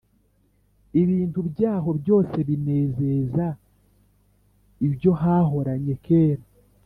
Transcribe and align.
ibintu 1.01 1.39
byaho 1.51 1.89
byose 2.01 2.37
binezeza, 2.47 3.45
Ibyo 4.87 5.11
hahoranye 5.21 5.95
kera. 6.05 6.45